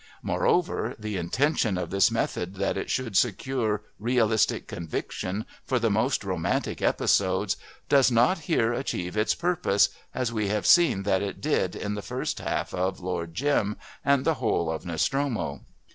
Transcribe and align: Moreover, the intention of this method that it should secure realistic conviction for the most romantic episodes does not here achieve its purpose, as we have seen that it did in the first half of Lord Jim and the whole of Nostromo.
Moreover, 0.23 0.95
the 0.97 1.15
intention 1.15 1.77
of 1.77 1.91
this 1.91 2.09
method 2.09 2.55
that 2.55 2.75
it 2.75 2.89
should 2.89 3.15
secure 3.15 3.83
realistic 3.99 4.67
conviction 4.67 5.45
for 5.63 5.77
the 5.77 5.91
most 5.91 6.23
romantic 6.23 6.81
episodes 6.81 7.55
does 7.87 8.09
not 8.09 8.39
here 8.49 8.73
achieve 8.73 9.15
its 9.15 9.35
purpose, 9.35 9.89
as 10.15 10.33
we 10.33 10.47
have 10.47 10.65
seen 10.65 11.03
that 11.03 11.21
it 11.21 11.39
did 11.39 11.75
in 11.75 11.93
the 11.93 12.01
first 12.01 12.39
half 12.39 12.73
of 12.73 12.99
Lord 12.99 13.35
Jim 13.35 13.77
and 14.03 14.25
the 14.25 14.33
whole 14.41 14.71
of 14.71 14.87
Nostromo. 14.87 15.61